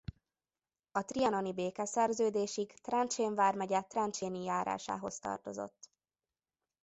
[0.91, 5.89] A trianoni békeszerződésig Trencsén vármegye Trencséni járásához tartozott.